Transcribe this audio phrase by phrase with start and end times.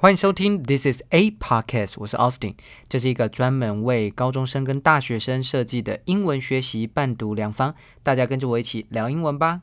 [0.00, 2.54] 欢迎收听 This is a podcast，我是 Austin，
[2.88, 9.62] 这是一个专门为高中生跟大学生设计的英文学习伴读良方，大家跟着我一起聊英文吧。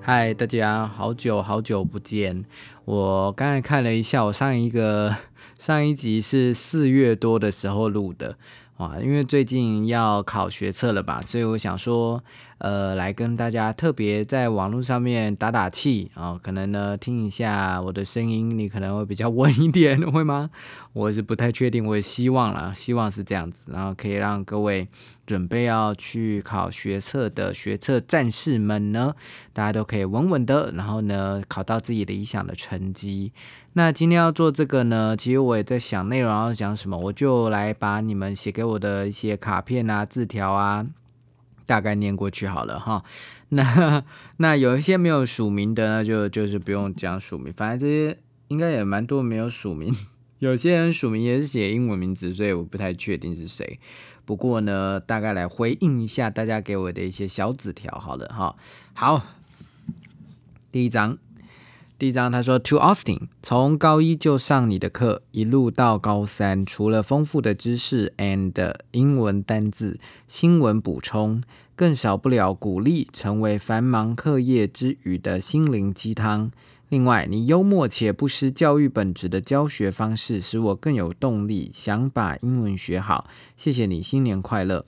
[0.00, 2.46] 嗨，大家好久好久不见！
[2.86, 5.14] 我刚才看了一下，我上一个
[5.58, 8.38] 上一集是四月多的时候录的。
[8.78, 12.22] 哇，因为最近要考学测了吧，所以我想说，
[12.58, 20.50] 呃，来跟大家特别在网络上面打打气啊，可能呢听一下我的声音，你可能会比较稳一点， 会吗？
[20.94, 24.88] 我是不太确定，我也希望啦，希望是这样子，然后可以让各位
[25.26, 29.14] 准备要去考学测的学测战士们呢，
[29.52, 33.32] 大家都可以稳稳的，然后呢考到自己理想的成绩。
[33.74, 40.86] 那今天要做这个呢，其实我也在想内容要讲什么，我就来把你们写给我的一些卡片啊、字条啊，
[41.66, 43.04] 大概念过去好了哈。
[43.50, 44.02] 那
[44.38, 49.94] 那有一些没有署名的呢，就就是不用讲署名，反正这些应该也蛮多没有署名，
[50.40, 53.78] 有些人署名也是写英文名字，所以我不太确定是谁。
[54.24, 58.56] 不过呢，大概来回应一下大家给我的一些小纸条，好了哈。
[58.94, 59.24] 好，
[60.72, 61.18] 第一张。
[61.98, 71.42] 第一章，他说：“To Austin，从高一就上你的课，一路到高三，除了丰富的知识 and 英文单字、新闻补充，
[71.74, 76.50] 更少不了鼓励，成为繁忙课业之余的心灵鸡汤。
[76.90, 83.26] 另外，你幽默且不失教育本质的教学方式，使我更有动力想把英文学好。
[83.56, 84.84] 谢谢你，新年快乐！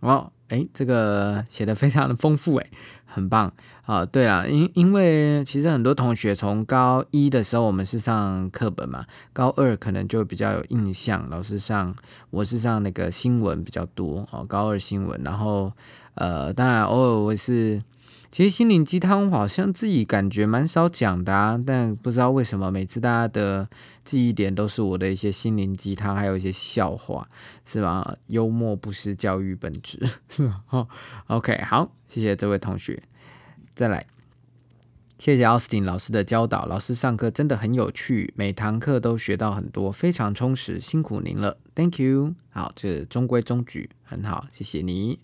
[0.00, 2.66] 哦，哎，这个写的非常的丰富，哎。”
[3.12, 3.52] 很棒
[3.86, 4.06] 啊！
[4.06, 11.28] 对了，因因为其实很多同学从高一的时候，我们是上课本嘛，高二可能就比较有印象。
[11.28, 11.92] 老师上，
[12.30, 15.20] 我是上那个新闻比较多哦，高二新闻。
[15.24, 15.72] 然后
[16.14, 17.82] 呃，当然偶尔我是，
[18.32, 23.68] 其实心灵鸡汤好像自己感觉蛮少讲的啊，但不知道为什么每次大家的
[24.04, 27.28] 记忆点都是我的一些心灵鸡汤，还有一些笑话，
[27.64, 28.16] 是吧？
[28.28, 29.98] 幽默不失教育本质，
[30.30, 30.62] 是吧？
[30.70, 30.88] 哦
[31.26, 31.90] ，OK，好。
[32.06, 33.02] 谢谢这位同学，
[33.74, 34.06] 再来，
[35.18, 42.34] 谢谢奥斯汀老师的教导，老师上课真的很有趣，每堂课都学到很多，非常充实，辛苦您了，Thank you。
[42.50, 45.20] 好，这中规中矩，很好，谢谢你，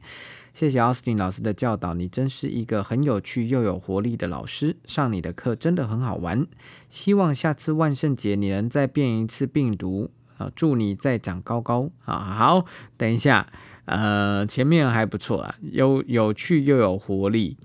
[0.57, 6.47] 谢谢奥斯汀老师的教导，你真是一个很有趣又有活力的老师，上你的课真的很好玩，
[6.89, 12.65] 希望下次万圣节你能再变一次病毒啊，祝你再长高高啊，好，
[12.97, 13.47] 等一下。
[13.85, 17.59] 呃，前面还不错啊，有有趣又有活力。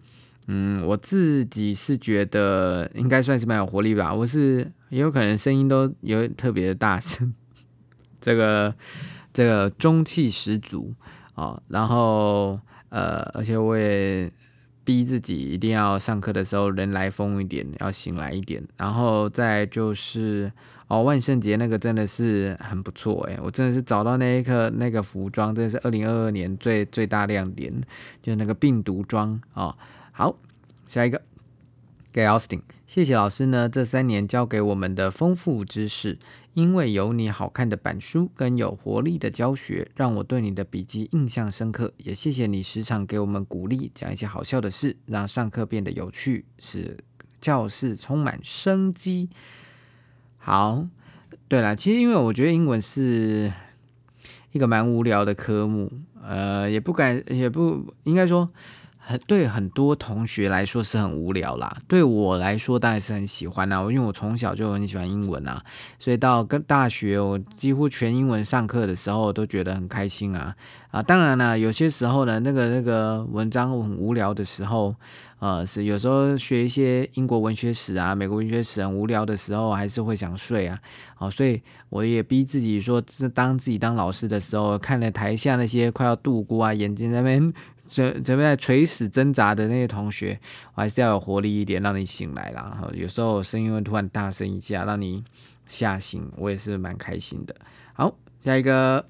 [0.49, 4.13] 嗯，我自己是觉得应该算是蛮有活力吧。
[4.13, 7.33] 我是也有可能声音都有特别的大声，
[8.19, 8.75] 这个
[9.31, 10.93] 这个中气十足
[11.35, 11.63] 哦。
[11.69, 12.59] 然后
[12.91, 14.31] 呃，而且我也
[14.85, 18.63] 逼自己一定要上课的时候人来疯一点，要醒来一点。
[18.77, 20.51] 然后再就是。
[20.91, 27.73] 哦，万圣节那个真的是很不错诶，我真的是找到那一刻那个服装，真的是二零二二年最最大亮点，
[28.21, 29.73] 就那个病毒装哦。
[30.11, 30.35] 好，
[30.89, 31.21] 下一个
[32.11, 32.59] 给 Austin，
[32.93, 36.19] 谢谢老师呢，这三年教给我们的丰富知识，
[36.55, 41.93] 因为有你好看的板书跟有活力的教学，让我对你的笔记印象深刻。
[41.99, 46.97] 也谢谢你时常给我们鼓励，讲一些好笑的事，让上课变得有趣，使
[47.39, 49.29] 教室充满生机。
[50.37, 50.85] 好，
[51.47, 53.53] 对了，其实因为我觉得英文是
[54.51, 55.89] 一个蛮无聊的科目，
[56.21, 58.49] 呃，也不敢，也不应该说，
[59.03, 61.75] 很对很多同学来说是很无聊啦。
[61.87, 65.61] 对我来说当然是很喜欢啦，因为我从小就很喜欢英文啊，
[65.99, 70.55] 所以到跟大学我几乎全英文上课的时候都觉得很开心啊
[70.91, 71.01] 啊！
[71.01, 74.95] 当然了，有些时候呢，那个那个文章很无聊的时候。
[75.39, 80.77] 呃，是有时候学一些英国文学史啊、美国文学史很无聊的时候，还是会想睡啊。
[81.15, 81.59] 好，所以
[81.89, 87.51] 我也逼自己说，是当自己当老师的时候，看了台下那些快要度过啊，眼睛那边
[87.87, 90.39] 准准备在垂死挣扎的那些同学，
[90.75, 92.77] 我还是要有活力一点，让你醒来啦。
[92.81, 95.23] 哈，有时候声音会突然大声一下，让你
[95.67, 97.55] 吓醒，我也是蛮开心的。
[97.93, 99.05] 好，下一个，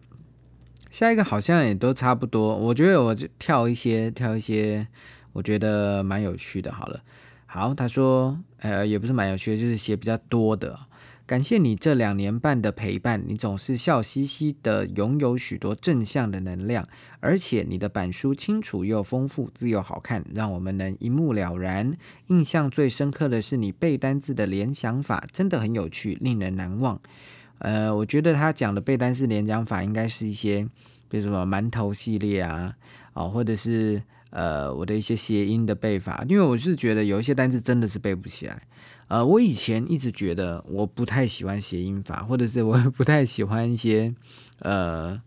[0.89, 2.55] 下一个好像也都差不多。
[2.55, 4.87] 我觉得我就跳一些，跳一些。
[5.33, 6.69] 我觉得蛮有趣的。
[6.73, 6.99] 好了，
[7.45, 10.77] 好，他说，呃，也不是蛮有趣的，就是写比较多的。
[11.31, 16.85] 感谢你这两年半的陪伴，你总是笑嘻嘻的，拥有许多正向的能量，
[17.21, 21.95] 而且你的板书清楚又丰富，字又好看，让我们能一目了然。
[22.27, 26.99] 印象最深刻的是你背单字的联想法，真的很有趣，令人难忘。
[27.59, 30.67] 呃，我觉得他讲的背单词联想法，应该是一些。
[31.07, 32.75] 比如什么馒头系列啊，
[33.13, 38.61] 哦，或者是呃我的一些谐音的背法，因为我是觉得有一些单字真的是背不起来。
[39.11, 44.13] 呃，我以前一直觉得我不太喜欢谐音法，或者是我 不太喜欢一些
[44.59, 45.21] 呃，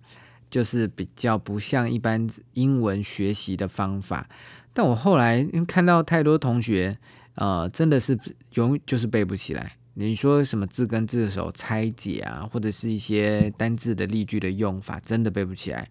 [0.51, 4.27] 就是比较不像一般英文学习的方法。
[4.73, 6.97] 但我后来看到太多同学，
[7.35, 8.19] 呃，真的是
[8.55, 9.77] 永就是背不起来。
[9.93, 15.87] 你说什么字跟字的时候拆解啊，或者是一些单字的例句的用法，真的背不起来。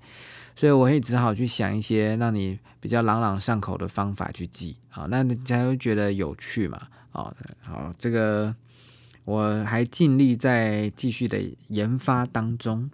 [0.56, 6.88] 所以我也只好去想一些让你比较朗朗上口的方法去记，好，那你才会觉得有趣嘛。
[7.14, 7.32] 好，
[7.62, 8.56] 好，这个
[9.24, 12.90] 我还尽力在继续的研发当中。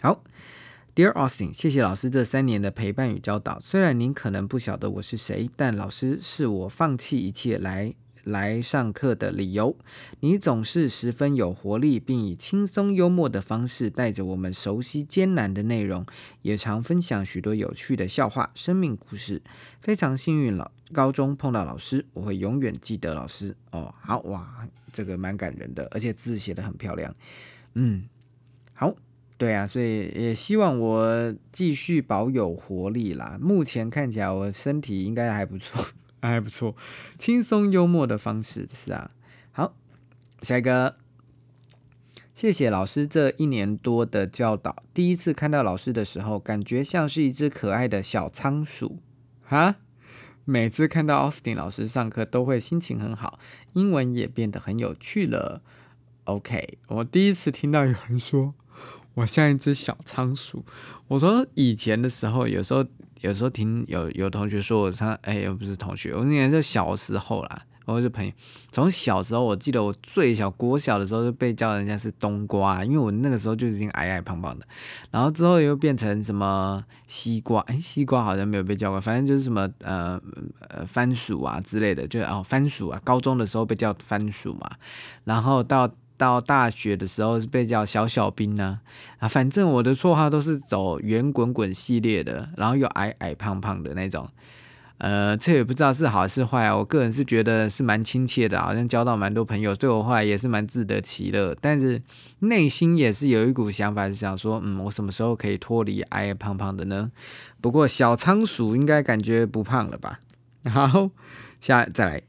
[0.00, 0.24] 好
[0.94, 3.60] ，Dear Austin，谢谢老师这三年的陪伴与教导。
[3.60, 7.94] 虽然您可能不晓得我是谁，但老师是我放弃一切来。
[8.24, 9.76] 来上课的理由，
[10.20, 16.04] 你总是十分有活力，并以轻松幽默的方式带着我们熟悉艰难的内容，
[16.42, 19.42] 也常分享许多有趣的笑话、生命故事。
[19.80, 23.56] 非常幸运了，高中碰到老师，我会永远记得老师。
[23.70, 27.14] 哦，好哇，这个蛮感人的，而且字写的很漂亮。
[27.74, 28.04] 嗯，
[28.74, 28.94] 好，
[29.36, 33.38] 对啊，所以也希望我继续保有活力啦。
[33.40, 35.84] 目前看起来我身体应该还不错。
[36.20, 36.74] 还不错，
[37.18, 39.10] 轻松幽默的方式是啊。
[39.52, 39.74] 好，
[40.42, 40.96] 下一个，
[42.34, 44.82] 谢谢老师这一年多的教导。
[44.92, 48.98] 第一次看到老师的时候，感觉像是一只可爱的小仓鼠
[49.48, 49.76] 啊。
[50.44, 53.38] 每次看到奥斯汀老师上课，都会心情很好，
[53.74, 55.62] 英文也变得很有趣了。
[56.24, 58.54] OK，我第一次听到有人说
[59.14, 60.64] 我像一只小仓鼠。
[61.08, 62.84] 我说以前的时候，有时候。
[63.20, 68.32] 有时候听有有同学说我他哎又不是同学，我那是小时候啦，我是朋友。
[68.70, 74.66] 从小时候我记得我最小国小的时候就被叫人家是冬瓜，因为我那个时候就已经矮矮胖胖的。
[75.10, 80.20] 然后之后又变成什么西瓜，哎西瓜好像没有被叫过，反正就是什么呃
[80.68, 84.70] 呃番薯啊之类的，就哦番薯啊，高中的时候被叫番薯嘛，
[85.24, 85.90] 然后到。
[86.18, 88.80] 到大学的时候是被叫小小兵呢，
[89.18, 94.28] 啊，反正我的绰号都是走圆滚滚系列的，然后又矮矮胖胖的那种，
[94.98, 96.76] 呃，这也不知道是好是坏啊。
[96.76, 101.56] 我个人是觉得是蛮亲切的，好像交到蛮多朋友，对我后来也是蛮自得其乐。
[101.60, 102.02] 但是
[102.40, 107.10] 内心也是有一股想法，是想说，嗯，我什么时候可以脱离矮矮胖胖的呢？
[107.60, 110.18] 不过小仓鼠应该感觉不胖了吧？
[110.68, 111.10] 好，
[111.60, 112.22] 下再来。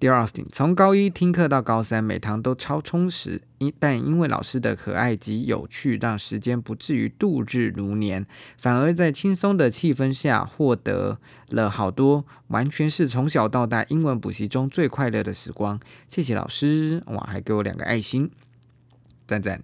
[0.00, 3.42] Dustin 从高一听课到高三，每堂都超充实。
[3.58, 8.26] 因但因为老师的可爱及有趣，让时间不至于度日如年，
[8.56, 11.18] 反而在轻松的气氛下，获得
[11.48, 15.78] 了好多，完全是从小到大英文补习中最快乐的时光。
[16.08, 18.30] 谢谢老师，哇，还给我两个爱心，
[19.26, 19.60] 赞赞。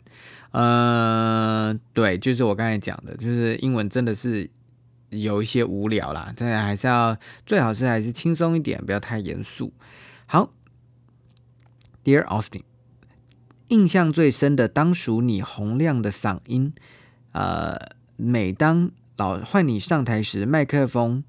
[0.50, 4.50] 呃，对，就是我刚才讲的，就是英文真的是
[5.08, 7.16] 有一些无聊啦，真的还是要
[7.46, 9.72] 最好是还是轻松一点，不要太严肃。
[12.06, 12.62] ，Dear Austin，
[13.66, 16.72] 印象最深的当属你洪亮的嗓音。
[17.32, 17.76] 呃，
[18.14, 21.24] 每当老换你上台时，麦克风，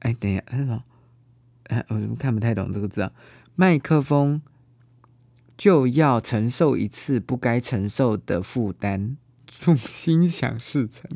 [0.00, 0.82] 哎，等一下，什么？
[1.68, 3.12] 哎，我怎么看不太懂这个字啊？
[3.54, 4.42] 麦克风
[5.56, 9.16] 就要承受一次不该承受的负担，
[9.46, 11.08] 祝心想事成。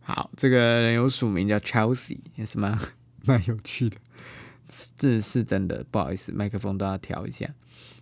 [0.00, 2.76] 好，这个人有署名叫 Chelsea，也是蛮
[3.24, 3.96] 蛮有趣的。
[4.96, 7.48] 这是真的，不好意思，麦克风都要调一下。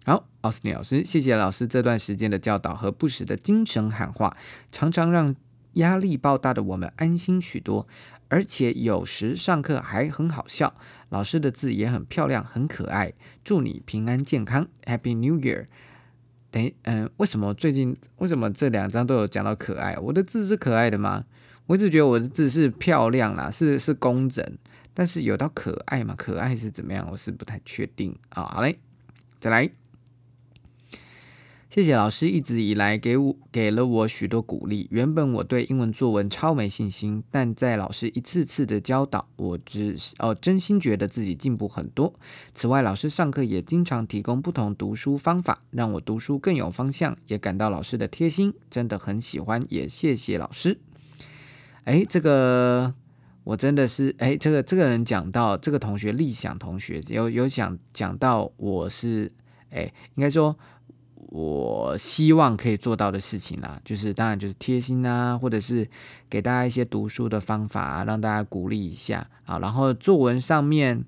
[0.04, 4.36] 好，奥斯尼老师，谢谢老师这段时间的教导和不时的精神喊话，
[4.70, 5.34] 常常让
[5.74, 7.86] 压力爆大的我们安心许多，
[8.28, 10.74] 而且有时上课还很好笑。
[11.10, 13.12] 老师的字也很漂亮，很可爱。
[13.44, 15.66] 祝你平安健康，Happy New Year。
[16.50, 19.96] 等，嗯，为什么最近为什么这两张都有讲到可爱？
[19.98, 21.24] 我的字是可爱的吗？
[21.66, 24.44] 我一直觉得我的字是漂亮啦，是是工整。
[24.94, 26.14] 但是有到可爱吗？
[26.16, 27.08] 可爱是怎么样？
[27.10, 28.44] 我是不太确定啊。
[28.44, 28.78] 好嘞，
[29.40, 29.70] 再来，
[31.70, 34.86] 谢谢老师一直以来给我给了我许多鼓励。
[34.90, 42.12] 原本我对英文作文超没信心，但在老师一次次的教导，我只哦真心觉得自己进步很多。
[42.54, 50.78] 此外，老师上课也经常提供不同读书方法，让我读书更有方向，也感到老师的贴心，真的很喜欢，也谢谢老师。
[51.84, 52.94] 哎，这个。
[53.44, 59.30] 我真的是哎，这个这个人讲到这个同学立想同学有有想讲到我是
[59.70, 60.56] 哎，应该说
[61.16, 65.88] 我希望可以做到的事情啦，就是当然就是贴心啊，或者是
[66.28, 69.58] 给大家一些读书的方法，让大家鼓励一下啊。
[69.58, 71.02] 然后作文上面，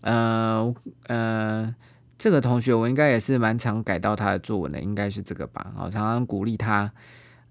[0.00, 0.74] 呃
[1.08, 1.74] 呃，
[2.18, 5.70] 这个同学我应该也是蛮常改到他的作文的，应该是这个吧？
[5.76, 6.90] 啊，常常鼓励他。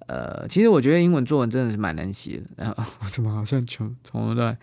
[0.07, 2.43] 呃，其实我觉得英文作文真的是蛮难写的。
[2.57, 4.55] 然后我 怎么好像从从头到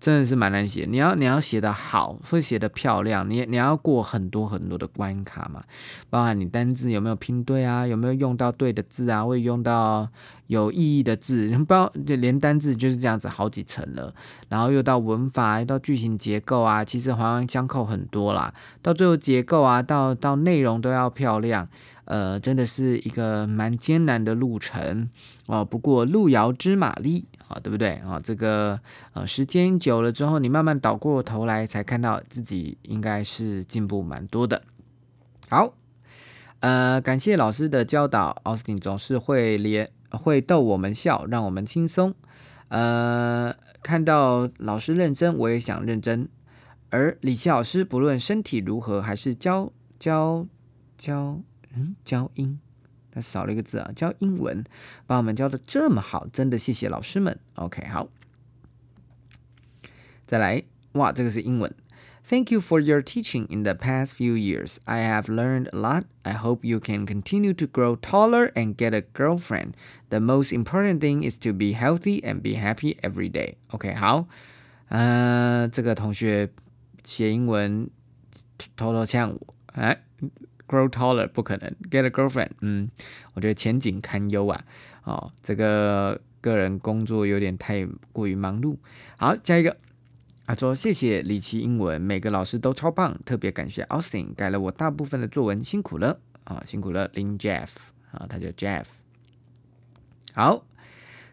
[0.00, 0.86] 真的是蛮难写。
[0.88, 5.62] 你要你要写的好，会写的漂亮，你你要过很多很多的关卡嘛，
[6.08, 10.08] 包含你单字有没有拼对啊，有没有用到对的字啊，会用到
[10.46, 14.14] 有意义的字，包连单字就是这样子好几层了，
[14.48, 18.54] 然后又到文法，又到句型结构啊，其实环环相扣很多啦。
[18.80, 21.68] 到最后结构啊，到到内容都要漂亮，
[22.04, 25.10] 呃，真的是一个蛮艰难的路程
[25.46, 25.64] 哦。
[25.64, 27.26] 不过路遥知马力。
[27.48, 28.20] 啊，对不对啊？
[28.22, 28.78] 这个
[29.14, 34.62] 呃，时间久了之后，你慢慢倒过头来，才看到自己应该是进步蛮多的。
[35.48, 35.72] 好，
[36.60, 42.14] 呃，感谢老师的教导，Austin 总是会连会逗我们笑，让我们轻松。
[42.68, 46.28] 呃，看到老师认真，我也想认真。
[46.90, 50.46] 而李琦老师不论身体如何，还是教教
[50.96, 51.40] 教
[51.74, 52.60] 嗯教音。
[53.20, 54.64] 少了一个字啊，教英文，
[55.06, 57.38] 把我们教的这么好，真的谢谢老师们。
[57.54, 58.08] OK，好，
[60.26, 61.74] 再来，哇，这个是英文。
[62.28, 64.76] Thank you for your teaching in the past few years.
[64.84, 66.02] I have learned a lot.
[66.24, 69.72] I hope you can continue to grow taller and get a girlfriend.
[70.10, 73.54] The most important thing is to be healthy and be happy every day.
[73.70, 74.26] OK，好，
[74.88, 76.50] 呃，这个同学
[77.02, 77.88] 写英文
[78.76, 80.02] 偷偷呛我，哎。
[80.68, 82.90] Grow taller 不可能，Get a girlfriend，嗯，
[83.32, 84.62] 我觉得前景堪忧啊。
[85.04, 88.76] 哦，这个个人工作有点太过于忙碌。
[89.16, 89.74] 好，下一个，
[90.46, 97.70] 他说谢谢李奇英文，每个老师都超棒，特别感谢 Austin 改了我大部分的作文，辛苦了啊，辛苦了林 Jeff
[98.10, 98.84] 啊，他叫 Jeff。
[100.34, 100.66] 好，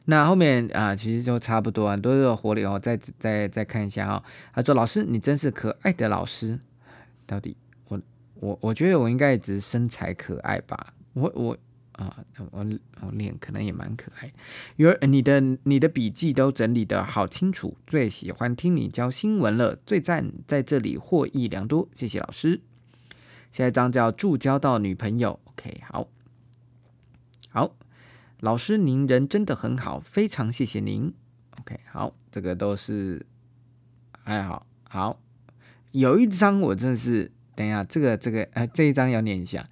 [0.06, 2.80] 那后面啊，其实就差不多啊，都有活力哦。
[2.80, 4.24] 再再再看一下啊，
[4.54, 6.58] 他说老师你真是可爱的老师，
[7.25, 7.58] 到底。
[8.39, 11.58] 我我觉得我应该只是身材可爱吧，我我
[11.94, 12.65] 啊，我
[13.01, 14.32] 我脸可能也蛮可爱。
[14.75, 22.62] 有你的你的笔记都整理的好清楚，最喜欢听你教新闻了，最赞，在这里获益良多，谢谢老师。
[23.51, 26.10] 下一张叫祝交到女朋友，OK，好，
[27.50, 27.75] 好，
[28.42, 31.13] 老师您人真的很好，非常谢谢您
[31.62, 33.25] ，OK，好，这个都是
[34.12, 35.22] 还好，好，
[35.92, 37.32] 有一张我真的是。
[37.55, 39.67] 等一下，这个这个呃，这一章要念一下。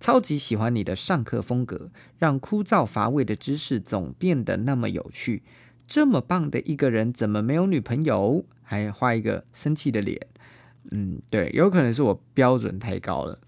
[0.00, 5.42] 超级喜欢你的上课风格，让枯燥乏味的知识总变得那么有趣。
[5.86, 8.44] 这么棒的一个人，怎么没有女朋友？
[8.62, 10.26] 还画一个生气的脸。
[10.90, 13.40] 嗯，对，有可能是我标准太高了。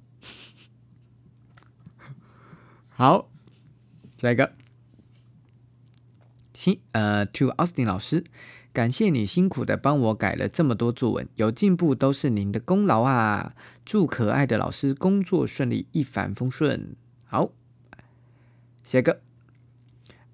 [2.89, 3.29] 好，
[4.17, 4.53] 下一个。
[6.53, 8.25] 新呃，To Austin 老师。
[8.73, 13.55] 感谢你辛苦的帮我改了这么多作文，有进步都是您的功劳啊！
[13.91, 16.95] 祝可爱的老师工作顺利，一帆风顺。
[17.25, 17.51] 好，
[18.85, 19.21] 下一个，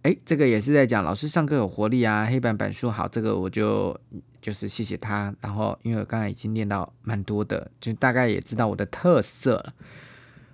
[0.02, 3.98] 哎，这个也是在讲老师上课有活力啊，黑板板书好，这个我就
[4.42, 5.34] 就是谢谢他。
[5.40, 9.72] 然后因为我刚才已经念到蛮多的，就大概也知道我的特色。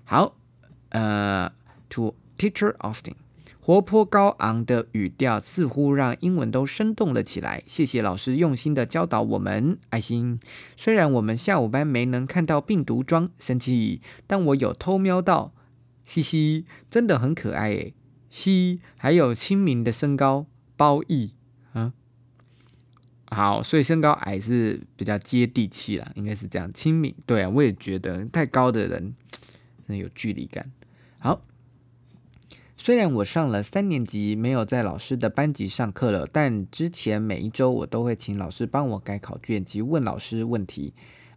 [0.04, 0.36] 好，
[0.90, 1.52] 呃
[1.88, 3.16] ，To Teacher Austin。
[3.64, 7.62] 活泼高昂的语调似乎让英文都生动了起来。
[7.64, 10.40] 谢谢老师用心的教导我们，爱心。
[10.76, 15.54] 虽然我们下午班没能看到病毒装，生气，但我有偷瞄到，
[16.04, 17.94] 嘻嘻，真的很可爱诶。
[18.30, 21.34] 嘻，还有亲民的身高褒义
[21.72, 21.92] 啊。
[23.26, 27.14] 好，所以身高矮是比较接地气啦，应该是这样亲民。
[27.24, 29.14] 对啊，我也觉得太高的人
[29.86, 30.68] 很有距离感。
[31.20, 31.40] 好。
[32.84, 40.92] 虽然我上了三年级，没有在老师的班级上课了，但之前每一周我都会请老师帮我改考卷及问老师问题。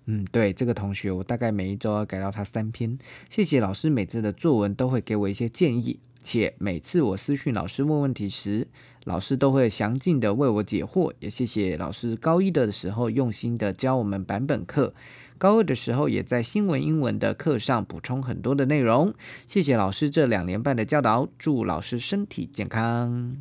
[0.06, 2.98] 嗯，对这个同学，我大概每一周要改到他三篇。
[3.30, 8.68] 谢谢老师，每次的作文都会给我一些建议，且每次我私讯老师问问题时，
[9.04, 11.14] 老师都会详尽的为我解惑。
[11.20, 14.96] 也谢谢老师高一的时候用心的教我们版本课。
[15.38, 19.14] 高二的时候，也在新闻英文的课上补充很多的内容。
[19.48, 23.38] 谢谢老师这两年半的教导，祝老师身体健康。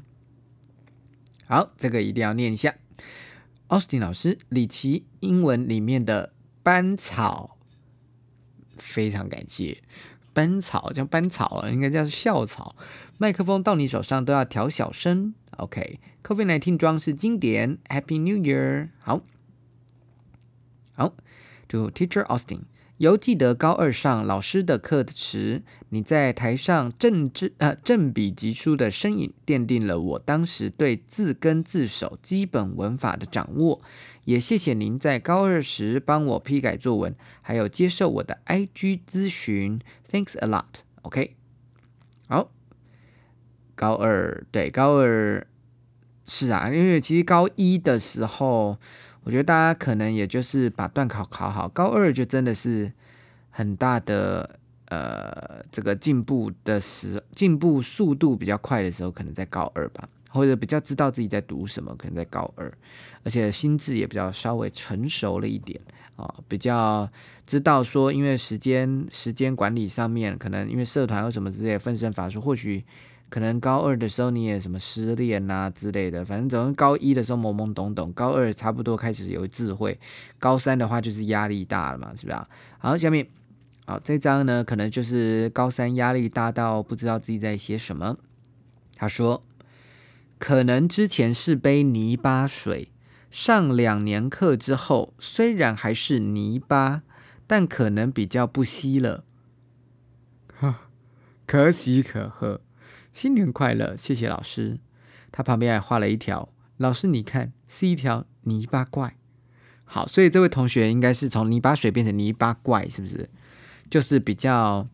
[1.46, 2.74] 好，这个一定要念一下。
[3.68, 6.32] 奥斯汀老师，李奇英文里面的
[6.62, 7.56] 班草，
[8.76, 9.82] 非常感谢。
[10.32, 12.74] 班草叫班草，应该叫校草。
[13.18, 15.32] 麦克风到你手上都要调小声。
[15.58, 17.78] OK，Coffee Nineteen 装是经典。
[17.88, 18.88] Happy New Year！
[18.98, 19.22] 好，
[20.94, 21.14] 好。
[21.74, 22.60] To Teacher Austin，
[22.98, 33.82] 犹记得高二上老师的课时，你在台上正字呃正笔疾书的身影，奠定了我当时对字根字首基本文法的掌握。
[34.24, 37.12] 也谢谢您在高二时帮我批改作文，
[37.42, 39.80] 还有接受我的 IG 咨询。
[40.08, 40.66] Thanks a lot。
[41.02, 41.34] OK，
[42.28, 42.52] 好。
[43.74, 45.44] 高二对高二
[46.24, 48.78] 是啊，因为其实高一的时候，
[49.24, 52.92] 我觉得大家可能也就是把段考考好，高二就真的是
[53.50, 60.08] 很大的呃这个进步的时进步速度比较快的时候，可能在高二吧。
[60.28, 62.66] 或者比较知道自己在读什么，可能在高二，
[63.22, 65.80] 而且心智也比较稍微成熟了一点
[66.16, 67.08] 啊，比较
[67.46, 72.84] 知道说，因为时间时间管理上面，可能因为社团有什么之类分身乏术，或许
[73.34, 79.98] 可能高二的时候你也什么失恋啊之类的，反正总高一的时候懵懵懂懂，高二差不多开始有智慧，
[80.38, 82.38] 高三的话就是压力大了嘛，是不是？
[82.78, 83.26] 好，下面
[83.86, 88.16] 好这张呢，可能就是高三压力大到不知道自己在写什么。
[88.94, 89.42] 他说。
[90.36, 92.88] 可能之前是杯泥巴水，
[93.30, 97.02] 上两年课之后，虽然还是泥巴，
[97.46, 99.24] 但可能比较不稀了。
[101.46, 102.60] 可喜可贺，
[103.14, 103.97] 新年快乐！
[103.97, 104.76] 谢谢老师。
[105.30, 109.16] 他旁边还画了一条，老师你看，是一条泥巴怪。
[109.85, 113.30] 好，所以这位同学应该是从泥巴水变成泥巴怪，是不是？
[113.88, 114.87] 就是比较。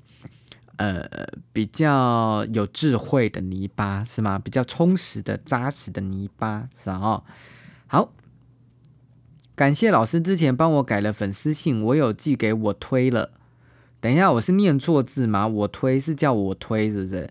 [0.77, 1.07] 呃，
[1.53, 4.39] 比较有智慧的泥巴是吗？
[4.39, 7.23] 比较充实的、扎实的泥巴是哦。
[7.87, 8.15] 好，
[9.55, 13.33] 感谢老师之前帮我改了粉丝信，我有寄给我推了。
[14.01, 15.47] 等一下，我是念错字吗？
[15.47, 17.31] 我推是叫我推，是不是？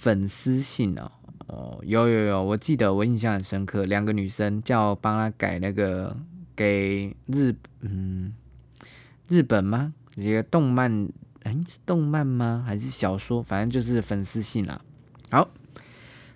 [0.00, 1.12] 粉丝信哦，
[1.48, 6.16] 哦，有有有，我记得我印象很深刻，两个女生叫帮他改那个
[6.56, 8.32] 给日嗯
[9.28, 9.92] 日本吗？
[10.16, 11.06] 一个动漫。
[11.42, 12.64] 哎，是动漫吗？
[12.66, 13.42] 还是小说？
[13.42, 14.80] 反正就是粉丝信啦。
[15.30, 15.50] 好，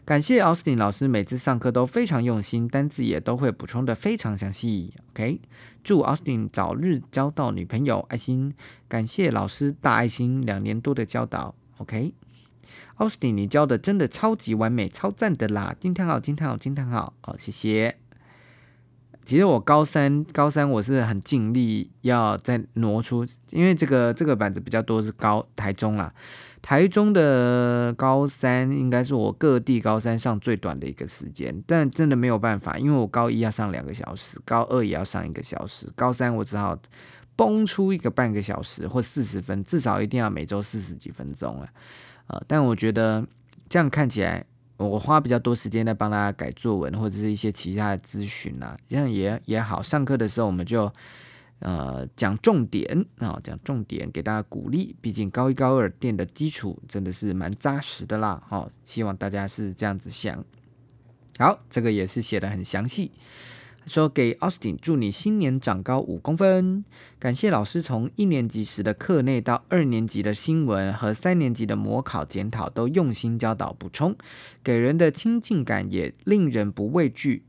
[0.04, 4.92] 感谢奥斯汀老师，每次上课都非常用心，单字也都会补充的非常详细。
[5.12, 5.40] OK，
[5.82, 8.52] 祝奥斯汀早日交到女朋友，爱心。
[8.88, 11.54] 感谢老师大爱心两年多的教导。
[11.78, 12.12] OK，
[12.96, 15.74] 奥斯汀，你教的真的超级完美，超赞的啦！
[15.80, 17.12] 惊叹号，惊叹号，惊叹号！
[17.22, 17.96] 哦，谢谢。
[19.24, 26.12] 其实我高三，高三我是很尽力要再挪出，因为这个这个板子比较多是高台中啦，
[26.60, 36.78] 台中的高三应该是我各地高三上最短的一个时间，但真的没有办法，因为我高一要上两个小时，高二也要上一个小时，高三我只好
[37.34, 41.68] 崩出一个半个小时或四十分，至少一定要每周四十几分钟啊，
[42.26, 43.26] 呃，但我觉得
[43.68, 44.44] 这样看起来。
[44.76, 49.80] 我花比较多时间在帮大家改作文，或者是一些其他的咨询啊，这样也也好。
[49.80, 50.92] 上课的时候我们就
[51.60, 54.96] 呃讲重点啊，讲重点给大家鼓励。
[55.00, 60.44] 毕竟高一高二垫的基础真的是蛮扎实的啦，哦，希望大家是这样子想。
[61.38, 63.12] 好，这个也是写的很详细。
[63.86, 66.84] 说给 Austin 祝你新年长高五公分，
[67.18, 74.16] 感谢老师从一年级时的课内到二年级的新闻和三年级的模考检讨都用心教导补充，
[74.62, 77.42] 给人的亲近感也令人不畏惧。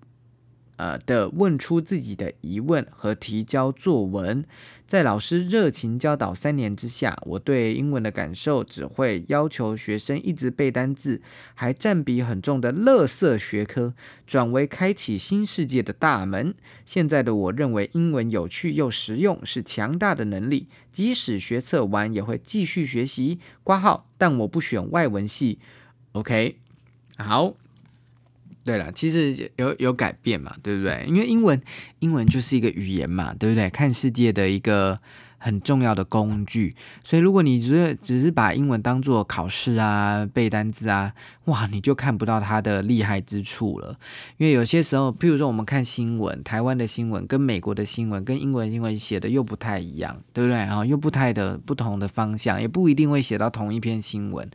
[0.77, 4.45] 呃的问出自己的疑问和提交作文，
[4.85, 11.21] 在老师热情教导三年之下，我对英文的感受只会要求学生一直背单字，
[11.53, 13.93] 还占比很重的乐色学科，
[14.27, 16.53] 转为开启新世界的大门。
[16.85, 23.39] 现在的我认为英文有趣又实用，是强大的能力，即使学测完也会继续学习。
[23.63, 25.59] 挂号，但我不选外文系。
[26.11, 26.57] OK，
[27.17, 27.55] 好。
[28.65, 31.05] 对了，其实有有改变嘛，对不对？
[31.07, 31.61] 因为英文，
[31.99, 33.69] 英文就是一个语言嘛，对不对？
[33.69, 34.99] 看世界的一个
[35.37, 36.75] 很重要的工具。
[37.03, 43.95] 所以，如果你只是只是把英文当做考试啊、背单词啊，哇，你就看不到它的厉害之处了。
[44.37, 50.57] 因为有些时候，譬如说我们看新闻，台湾的新闻跟美国的新闻跟英文新闻写的又不太一样，对不对？
[50.57, 54.49] 然后又不太的不同的方向，也不一定会写到同一篇新闻。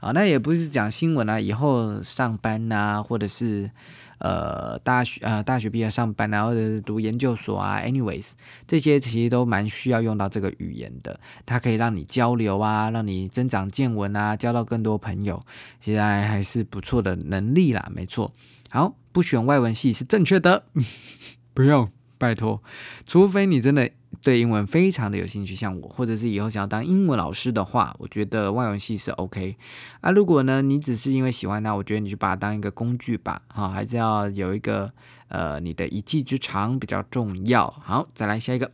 [0.00, 3.70] 啊，那也不是讲新闻啊，以后上班呐，或者是
[4.18, 8.30] 呃大学呃大学毕业上班啊，或者是读研究所啊，anyways，
[8.66, 15.44] 这些其实都蛮需要用到这个语言的，它可以让你交流啊，让你增长见闻啊，交到更多朋友，
[15.80, 18.32] 现在还是不错的能力啦，没错。
[18.70, 20.64] 好，不选外文系是正确的，
[21.54, 21.90] 不用。
[22.20, 22.60] 拜托，
[23.06, 23.88] 除非你真的
[24.22, 29.56] 对英文非常的有兴趣，像我，或者是以后想要当英文老师的话，我觉得外文系是 OK。
[30.00, 34.92] 啊，如果呢你只是因为喜欢它，我觉得你就把它当一个工具吧，哈，还是要有一个
[35.28, 37.70] 呃你的一技之长比较重要。
[37.70, 38.70] 好，再来下一个。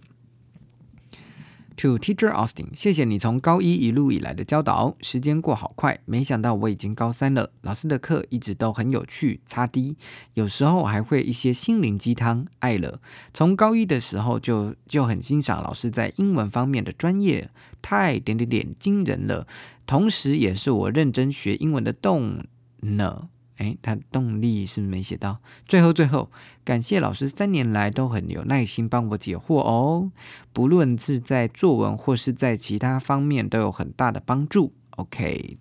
[1.78, 4.96] To Teacher Austin，谢谢你从高一一路以来的教导。
[5.00, 7.50] 时间过好快，没想到我已经高三了。
[7.62, 9.96] 老师的课一直都很有趣，擦低，
[10.34, 12.46] 有时候还会一些心灵鸡汤。
[12.60, 13.00] 爱了，
[13.32, 17.50] 从高一的时候就就很欣赏老师在英文方面的专业，
[17.82, 19.46] 太点点点惊人了。
[19.84, 22.44] 同时，也是我认真学英文的动
[22.80, 23.28] 呢？
[23.56, 25.40] 哎，他动力是没写到。
[25.64, 26.28] 最后，最后，
[26.64, 30.10] 感谢老师三年来都很有耐心帮我解惑哦，
[30.52, 34.72] 不论是在作文或是在其他方面都有很大的帮助。
[34.96, 35.56] OK，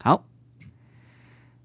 [0.00, 0.24] 好，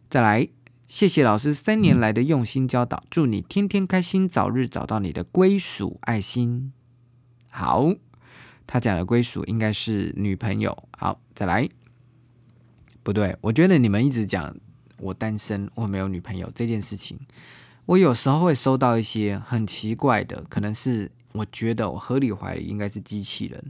[0.10, 0.47] 再来，
[0.88, 5.99] 谢谢老师三年来的用心教导，祝你天天开心，早日找到你的归属。
[6.02, 6.73] 爱心，
[7.52, 7.93] 好，
[8.65, 10.76] 他讲的归属应该是女朋友。
[10.97, 11.69] 好，再来，
[13.04, 14.56] 不对，我觉得你们一直讲。
[15.03, 17.19] 我单身，我没有女朋友这件事情，
[17.85, 23.61] 我有时候会收到一些很奇怪的，可能是我觉得我合理怀疑应该是机器人，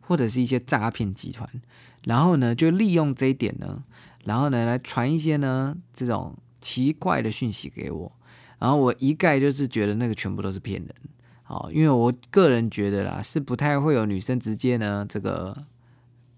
[0.00, 1.48] 或者是一些诈骗集团，
[2.04, 3.82] 然后呢就利用这一点呢，
[4.24, 8.12] 然后呢来传一些呢这种奇怪的讯息给我，
[8.58, 10.94] 然后我一概就是觉得那个全部都是骗人，
[11.42, 15.56] 好，因为我个人觉得啦，是不太会有女生直接呢这个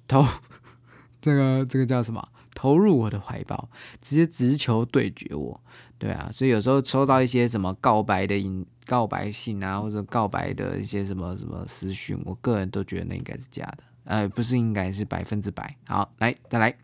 [0.06, 0.24] 偷
[1.20, 2.28] 这个这个叫什么？
[2.56, 3.68] 投入我的怀抱，
[4.00, 5.60] 直接直球对决我，
[5.98, 15.76] 对啊，所以有时候收到一些什么告白的引告白信啊，或者告白的一些什么什么私讯，我个人都觉得那应该是假的，呃，不是应该是百分之百。
[15.86, 16.74] 好，来再来。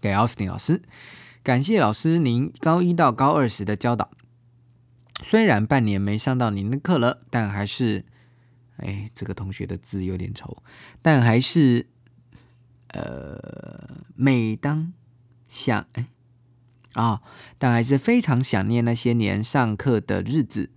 [0.00, 0.80] 给奥斯汀老师，
[1.42, 4.10] 感谢老师您高一到高二时的教导，
[5.24, 8.04] 虽然半年没上到您的课了，但还是，
[8.76, 10.62] 哎，这个同学的字有点丑，
[11.02, 11.88] 但还是。
[12.96, 14.94] 呃，每当
[15.46, 16.08] 想哎
[16.94, 17.20] 啊，
[17.58, 20.70] 但还是非常想念那些年上课的日子。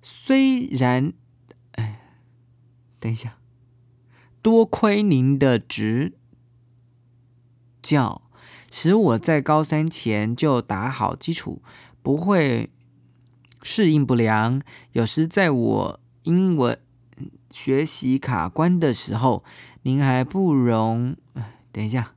[0.00, 1.12] 虽然
[1.72, 2.00] 哎，
[2.98, 3.36] 等一下，
[4.40, 6.14] 多亏您的指
[7.82, 8.22] 教，
[8.70, 11.62] 使我在高三前就打好基础，
[12.02, 12.70] 不会
[13.62, 14.62] 适应不良。
[14.92, 16.80] 有时在我英文
[17.50, 19.44] 学习卡关的时候，
[19.82, 21.16] 您还不容。
[21.72, 22.14] 等一下，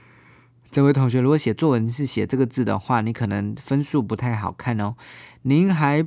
[0.70, 4.94] 这位同学，如果写作文是写这个字的话，你可能分数不太好看哦。
[5.42, 6.06] 您还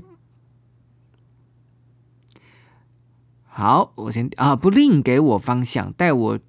[3.46, 6.40] 好，我先啊，不吝给我方向，带我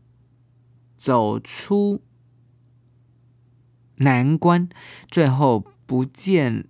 [0.97, 2.01] 走出
[3.97, 4.69] 难关。
[5.11, 6.69] 最后不见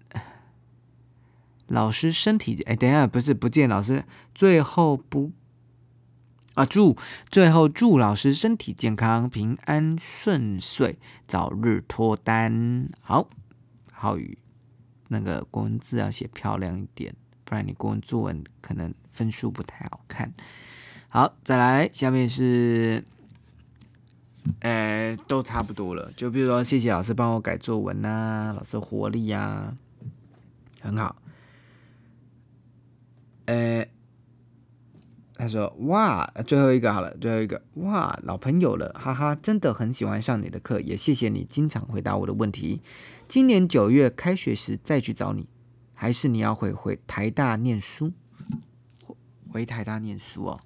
[1.73, 4.05] 老师身体，哎，等一下，不是不见老师，
[4.35, 5.33] 最后不。
[6.55, 6.67] 啊！
[6.67, 6.99] 祝
[7.31, 12.91] 最后祝老师身体健康、平安顺遂，早日脱单。
[13.01, 13.31] 好，
[13.91, 14.37] 浩宇，
[15.09, 20.31] 那个国文字要写漂亮一点，不然你国文作文可能分数不太好看。
[21.09, 23.03] 好，再来，下面是，
[24.61, 26.13] 呃，都差不多了。
[26.15, 29.75] 就比如说，谢谢老师帮我改作文呐，老师活力呀，
[30.83, 31.17] 很好。
[33.53, 33.89] 呃。
[35.35, 42.81] 他说：“哇，最后一个好了，最后一个哇，老朋友了，哈哈，真的很喜欢上你的课，也谢谢你经常回答我的问题。
[43.27, 45.49] 今年九月开学时再去找你，
[45.95, 48.13] 还是你要回回台大念书？
[49.51, 50.61] 回台大念书哦。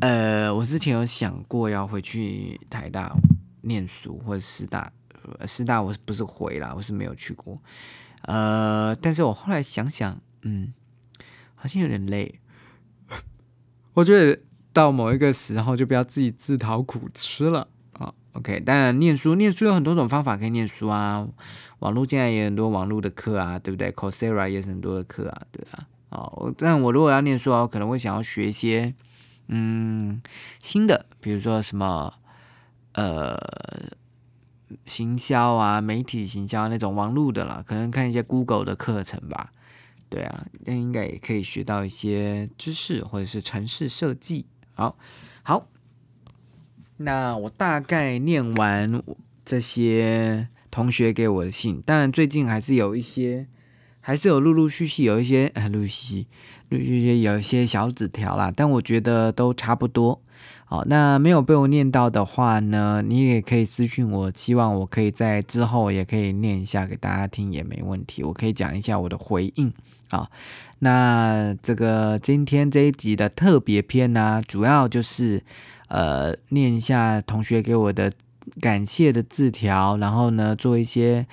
[0.00, 3.14] 呃，我之前有想过要回去台大
[3.60, 4.90] 念书，或者师大，
[5.46, 6.72] 师大我不是回了？
[6.74, 7.60] 我是没有去过。
[8.22, 10.72] 呃，但是我后来想想，嗯，
[11.58, 12.40] 好像有点累。
[13.94, 14.40] ”我觉得
[14.72, 18.14] 到某一个时候就不要自己自讨苦吃了啊。
[18.32, 21.28] OK，当然念书，念书有很多种方法可以念书啊。
[21.80, 25.86] 网络现在也很多网络的课啊，对不对？Coursera 也是很多的课啊，对啊。
[26.10, 28.94] 哦，但我如果要念书啊，我可能会想要学一些
[29.48, 30.22] 嗯
[30.60, 32.14] 新的，比如说什么
[32.94, 33.36] 呃
[34.86, 39.52] 行销啊、媒体行销那种网络的啦，可能看一些 Google 的课程吧。
[40.08, 44.46] 对啊，那应该也可以学到一些知识，或者是城市设计。
[44.74, 44.96] 好，
[45.42, 45.68] 好，
[46.96, 49.02] 那我大概念完
[49.44, 53.46] 这些同学给我的信，当然最近还是有一些，
[54.08, 56.26] 还是有陆陆续续有一些，呃，陆陆续续
[56.70, 60.18] 陆续有一些小纸条啦，但我觉得都差不多。
[60.64, 69.70] 好，那没有被我念到的话呢，你也可以私信我，希望我可以在之后也可以念一下给大家听，也没问题，我可以讲一下我的回应。
[70.08, 70.30] 好，
[70.78, 75.42] 那这个今天这一集的特别篇呢，主要就是
[75.88, 78.10] 呃念一下同学给我的
[78.58, 81.26] 感谢的字条，然后呢做一些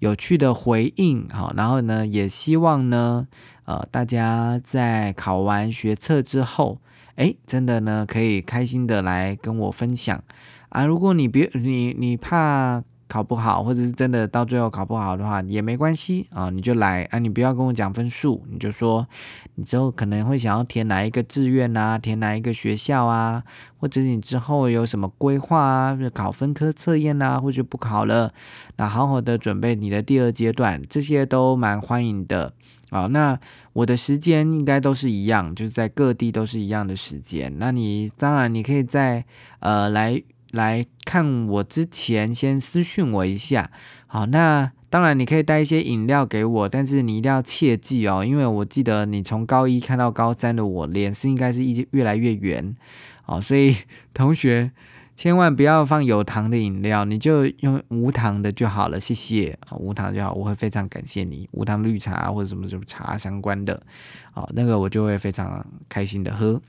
[0.00, 3.26] 有趣的回应，好，然后呢也希望呢
[3.64, 6.80] 呃大家在考完学测之后，
[7.16, 10.22] 哎，真的呢可以开心的来跟我分享
[10.68, 10.84] 啊。
[10.84, 19.06] 如果你别你你怕考不好，或者是真的到最后考不好的话，也没关系啊，你就来啊，你不要跟我讲分数，你就说
[19.56, 23.42] 你之后可能会想要填哪一个志愿啊，填哪一个学校啊，
[23.78, 28.32] 或者你之后有什么规划啊，考分科测验啊，或者不考了，
[28.76, 32.52] 那好好的准备你的第二阶段，这些都蛮欢迎的
[32.90, 33.06] 啊。
[33.06, 33.38] 那
[33.74, 37.52] 我的时间应该都是一样，就是在各地都是一样的时间。
[37.58, 39.24] 那你当然你可以在
[39.60, 40.22] 呃来。
[40.54, 43.70] 来看我之前，先私讯我一下。
[44.06, 52.74] 好，那当然你可以带一些饮料给我，但是你一定要切记哦，因为我记得你从高一看到高三的我，脸是应该是一越来越圆
[53.26, 53.74] 哦，所以
[54.12, 54.70] 同学
[55.16, 63.82] 千万不要放有糖的饮料，你就用无糖的就好了，谢谢无糖就好，我会非常感谢你，无糖绿茶或者什么什么茶相关的，
[64.30, 66.62] 好，那个我就会非常开心的喝。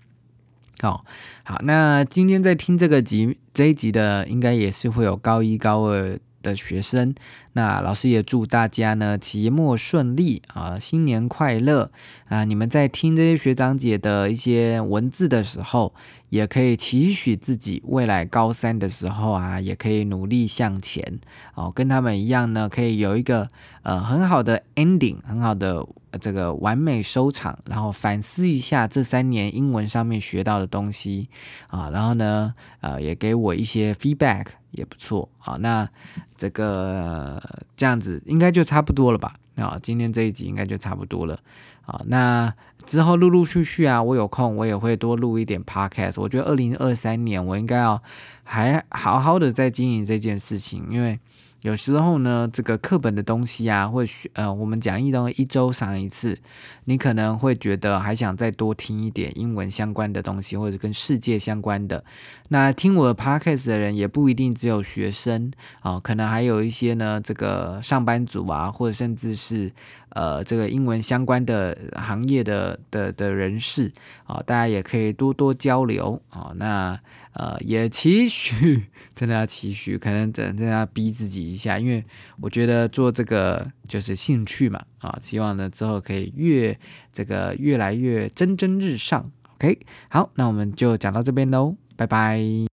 [0.82, 1.06] 好
[1.44, 7.16] 好，那今天在听这个集这一集的，应该也是会有高一高二的学生。
[7.54, 11.90] 那老师也祝大家呢期末顺利啊，新年快乐
[12.28, 12.44] 啊！
[12.44, 15.96] 你们在听这些学长姐的一些文字的时候，
[16.30, 21.20] 也可以期许自己未来高三的时候啊，也可以努力向前
[21.54, 23.48] 哦，跟他们一样呢，可以有一个
[23.84, 31.30] 呃很好的 ending，很好的这个完美收场，然后反思一下这三年英文上面学到的东西
[31.68, 34.46] 啊，然后呢呃也给我一些 feedback。
[34.72, 35.90] 也不错，好，那
[36.36, 37.42] 这个
[37.78, 39.34] 这样子应该就差不多了吧？
[39.56, 41.40] 啊，今天这一集应该就差不多了，
[41.82, 42.54] 好，那
[42.86, 46.20] 之后陆陆续续啊，我有空我也会多录一点 podcast。
[46.20, 48.04] 我觉得二零二三年我应该要
[48.44, 51.18] 还好好的在经营这件事情，因为。
[51.66, 56.38] 有时候呢，这个课本的东西啊，或许呃，我们讲义都一周上一次，
[56.84, 62.06] 你可能会觉得还想再多听一点英文相关的东西，或者跟世界相关的。
[62.50, 69.72] 那听我的 podcast 的人也不一定只有学生啊，可能还有一些呢，这个上班族啊，或者甚至是
[70.16, 73.92] 呃，这个英文相关的行业的的的人士
[74.24, 76.54] 啊，大家也可以多多交流啊。
[76.56, 76.98] 那
[77.34, 82.02] 呃，也期许， 真的要期许，可能真真的要逼自己一下，因为
[82.40, 86.80] 我觉得做这个就是兴趣嘛，啊，希望呢之后可以越
[87.12, 89.30] 这个越来越蒸蒸日上。
[89.56, 92.75] OK，好，那我们就讲到这边喽，拜拜。